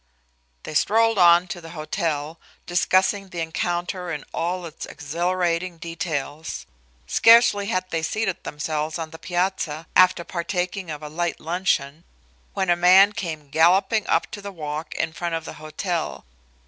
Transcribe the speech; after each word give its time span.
They 0.63 0.73
strolled 0.73 1.19
on 1.19 1.47
to 1.49 1.61
the 1.61 1.69
hotel, 1.77 2.39
discussing 2.65 3.29
the 3.29 3.39
encounter 3.41 4.11
in 4.11 4.25
all 4.33 4.65
its 4.65 4.87
exhilarating 4.87 5.77
details. 5.77 6.65
Scarcely 7.05 7.67
had 7.67 7.87
they 7.91 8.01
seated 8.01 8.43
themselves 8.43 8.97
on 8.97 9.11
the 9.11 9.19
piazza, 9.19 9.85
after 9.95 10.23
partaking 10.23 10.89
of 10.89 11.03
a 11.03 11.07
light 11.07 11.39
luncheon, 11.39 12.03
when 12.55 12.71
a 12.71 12.75
man 12.75 13.13
came 13.13 13.51
galloping 13.51 14.07
up 14.07 14.31
to 14.31 14.41
the 14.41 14.51
walk 14.51 14.95
in 14.95 15.13
front 15.13 15.35
of 15.35 15.45
the 15.45 15.53
hotel. 15.61 16.25